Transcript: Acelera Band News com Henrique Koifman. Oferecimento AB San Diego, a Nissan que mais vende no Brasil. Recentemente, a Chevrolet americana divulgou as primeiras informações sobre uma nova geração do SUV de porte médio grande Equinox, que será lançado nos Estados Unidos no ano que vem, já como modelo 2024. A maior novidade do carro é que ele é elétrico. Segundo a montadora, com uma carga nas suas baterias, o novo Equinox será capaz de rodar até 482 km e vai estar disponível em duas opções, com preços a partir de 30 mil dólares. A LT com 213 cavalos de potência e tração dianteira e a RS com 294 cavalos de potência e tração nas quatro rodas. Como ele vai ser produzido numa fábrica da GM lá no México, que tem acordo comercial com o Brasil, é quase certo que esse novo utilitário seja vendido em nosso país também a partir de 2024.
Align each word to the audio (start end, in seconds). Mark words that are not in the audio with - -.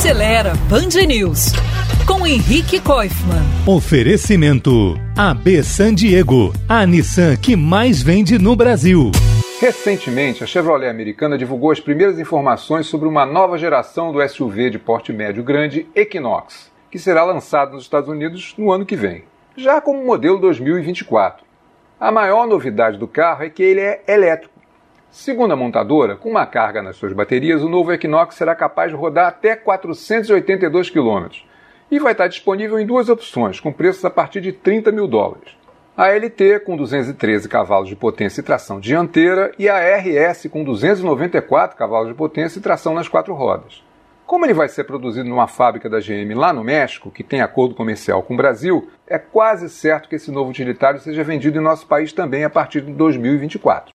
Acelera 0.00 0.54
Band 0.66 1.06
News 1.06 1.52
com 2.06 2.26
Henrique 2.26 2.80
Koifman. 2.80 3.42
Oferecimento 3.66 4.94
AB 5.14 5.62
San 5.62 5.92
Diego, 5.92 6.54
a 6.66 6.86
Nissan 6.86 7.36
que 7.36 7.54
mais 7.54 8.00
vende 8.00 8.38
no 8.38 8.56
Brasil. 8.56 9.10
Recentemente, 9.60 10.42
a 10.42 10.46
Chevrolet 10.46 10.88
americana 10.88 11.36
divulgou 11.36 11.70
as 11.70 11.80
primeiras 11.80 12.18
informações 12.18 12.86
sobre 12.86 13.06
uma 13.06 13.26
nova 13.26 13.58
geração 13.58 14.10
do 14.10 14.26
SUV 14.26 14.70
de 14.70 14.78
porte 14.78 15.12
médio 15.12 15.44
grande 15.44 15.86
Equinox, 15.94 16.72
que 16.90 16.98
será 16.98 17.22
lançado 17.22 17.72
nos 17.72 17.82
Estados 17.82 18.08
Unidos 18.08 18.54
no 18.56 18.72
ano 18.72 18.86
que 18.86 18.96
vem, 18.96 19.24
já 19.54 19.82
como 19.82 20.02
modelo 20.02 20.38
2024. 20.38 21.44
A 22.00 22.10
maior 22.10 22.46
novidade 22.46 22.96
do 22.96 23.06
carro 23.06 23.44
é 23.44 23.50
que 23.50 23.62
ele 23.62 23.82
é 23.82 24.02
elétrico. 24.08 24.59
Segundo 25.10 25.52
a 25.52 25.56
montadora, 25.56 26.14
com 26.14 26.30
uma 26.30 26.46
carga 26.46 26.80
nas 26.80 26.94
suas 26.94 27.12
baterias, 27.12 27.64
o 27.64 27.68
novo 27.68 27.92
Equinox 27.92 28.36
será 28.36 28.54
capaz 28.54 28.92
de 28.92 28.96
rodar 28.96 29.26
até 29.26 29.56
482 29.56 30.88
km 30.88 31.26
e 31.90 31.98
vai 31.98 32.12
estar 32.12 32.28
disponível 32.28 32.78
em 32.78 32.86
duas 32.86 33.08
opções, 33.08 33.58
com 33.58 33.72
preços 33.72 34.04
a 34.04 34.10
partir 34.10 34.40
de 34.40 34.52
30 34.52 34.92
mil 34.92 35.08
dólares. 35.08 35.56
A 35.96 36.10
LT 36.10 36.60
com 36.60 36.76
213 36.76 37.48
cavalos 37.48 37.88
de 37.88 37.96
potência 37.96 38.40
e 38.40 38.44
tração 38.44 38.78
dianteira 38.78 39.50
e 39.58 39.68
a 39.68 39.80
RS 39.98 40.46
com 40.48 40.62
294 40.62 41.76
cavalos 41.76 42.08
de 42.08 42.14
potência 42.14 42.60
e 42.60 42.62
tração 42.62 42.94
nas 42.94 43.08
quatro 43.08 43.34
rodas. 43.34 43.82
Como 44.24 44.46
ele 44.46 44.54
vai 44.54 44.68
ser 44.68 44.84
produzido 44.84 45.28
numa 45.28 45.48
fábrica 45.48 45.90
da 45.90 45.98
GM 45.98 46.32
lá 46.36 46.52
no 46.52 46.62
México, 46.62 47.10
que 47.10 47.24
tem 47.24 47.40
acordo 47.40 47.74
comercial 47.74 48.22
com 48.22 48.34
o 48.34 48.36
Brasil, 48.36 48.88
é 49.04 49.18
quase 49.18 49.68
certo 49.68 50.08
que 50.08 50.14
esse 50.14 50.30
novo 50.30 50.50
utilitário 50.50 51.00
seja 51.00 51.24
vendido 51.24 51.58
em 51.58 51.62
nosso 51.62 51.84
país 51.88 52.12
também 52.12 52.44
a 52.44 52.50
partir 52.50 52.80
de 52.82 52.92
2024. 52.92 53.88